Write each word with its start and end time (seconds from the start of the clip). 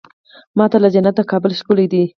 ما 0.57 0.65
ته 0.71 0.77
له 0.83 0.89
جنته 0.95 1.23
کابل 1.31 1.51
ښکلی 1.59 1.85
دی. 1.91 2.03